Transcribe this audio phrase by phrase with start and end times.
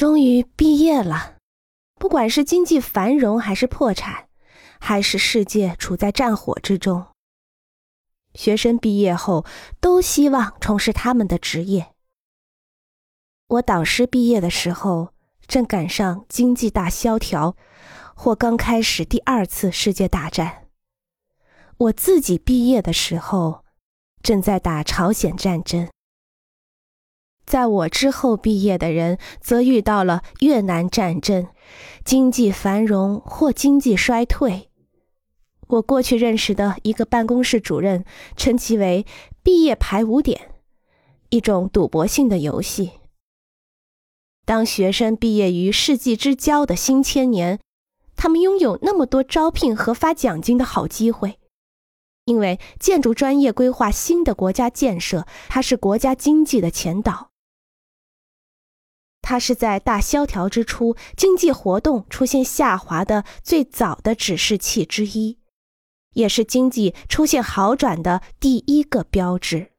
[0.00, 1.36] 终于毕业了，
[1.96, 4.28] 不管是经济繁荣还是破产，
[4.80, 7.08] 还是世界处在战火之中，
[8.32, 9.44] 学生毕业后
[9.78, 11.92] 都希望从事他们的职业。
[13.48, 15.12] 我导师毕业的时候，
[15.46, 17.54] 正赶上经济大萧条，
[18.14, 20.68] 或刚开始第二次世界大战。
[21.76, 23.66] 我自己毕业的时候，
[24.22, 25.90] 正在打朝鲜战争。
[27.50, 31.48] 在我之后毕业的人，则遇到了越南战争，
[32.04, 34.70] 经济繁荣或经济衰退。
[35.66, 38.04] 我过去认识的一个办公室主任
[38.36, 39.04] 称其为
[39.42, 40.52] “毕业排污点”，
[41.30, 42.92] 一种赌博性的游戏。
[44.44, 47.58] 当学生毕业于世纪之交的新千年，
[48.14, 51.40] 他们拥有那么多招聘和发奖金的好机会，
[52.26, 57.30] 因为建筑专业规划新的国家建设，它是国家经济的前导。
[59.30, 65.38] 它是在大萧条之初经济活动出现下滑的最早的指示器之一，
[66.14, 69.69] 也是经济出现好转的第一个标志。